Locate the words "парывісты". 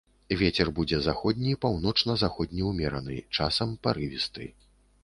3.87-4.53